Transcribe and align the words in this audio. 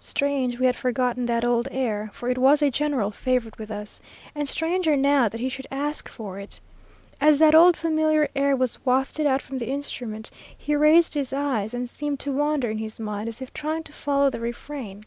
Strange 0.00 0.58
we 0.58 0.66
had 0.66 0.74
forgotten 0.74 1.24
that 1.26 1.44
old 1.44 1.68
air, 1.70 2.10
for 2.12 2.28
it 2.28 2.36
was 2.36 2.62
a 2.62 2.68
general 2.68 3.12
favorite 3.12 3.58
with 3.58 3.70
us, 3.70 4.00
and 4.34 4.48
stranger 4.48 4.96
now 4.96 5.28
that 5.28 5.40
he 5.40 5.48
should 5.48 5.68
ask 5.70 6.08
for 6.08 6.40
it. 6.40 6.58
As 7.20 7.38
that 7.38 7.54
old 7.54 7.76
familiar 7.76 8.28
air 8.34 8.56
was 8.56 8.84
wafted 8.84 9.24
out 9.24 9.40
from 9.40 9.58
the 9.58 9.70
instrument, 9.70 10.32
he 10.58 10.74
raised 10.74 11.14
his 11.14 11.32
eyes, 11.32 11.74
and 11.74 11.88
seemed 11.88 12.18
to 12.18 12.32
wander 12.32 12.68
in 12.68 12.78
his 12.78 12.98
mind 12.98 13.28
as 13.28 13.40
if 13.40 13.52
trying 13.54 13.84
to 13.84 13.92
follow 13.92 14.30
the 14.30 14.40
refrain. 14.40 15.04